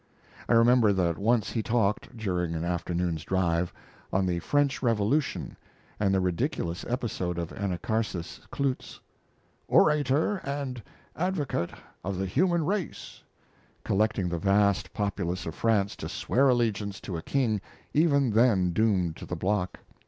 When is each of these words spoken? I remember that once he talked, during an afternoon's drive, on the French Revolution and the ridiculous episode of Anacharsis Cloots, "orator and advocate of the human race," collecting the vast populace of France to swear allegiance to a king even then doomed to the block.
I 0.49 0.53
remember 0.53 0.93
that 0.93 1.19
once 1.19 1.51
he 1.51 1.61
talked, 1.61 2.17
during 2.17 2.55
an 2.55 2.63
afternoon's 2.65 3.23
drive, 3.23 3.71
on 4.11 4.25
the 4.25 4.39
French 4.39 4.81
Revolution 4.81 5.55
and 5.99 6.11
the 6.11 6.19
ridiculous 6.19 6.83
episode 6.89 7.37
of 7.37 7.51
Anacharsis 7.53 8.39
Cloots, 8.49 8.99
"orator 9.67 10.37
and 10.37 10.81
advocate 11.15 11.69
of 12.03 12.17
the 12.17 12.25
human 12.25 12.65
race," 12.65 13.21
collecting 13.83 14.27
the 14.27 14.39
vast 14.39 14.91
populace 14.91 15.45
of 15.45 15.53
France 15.53 15.95
to 15.97 16.09
swear 16.09 16.49
allegiance 16.49 16.99
to 17.01 17.15
a 17.15 17.21
king 17.21 17.61
even 17.93 18.31
then 18.31 18.71
doomed 18.73 19.17
to 19.17 19.27
the 19.27 19.35
block. 19.35 19.81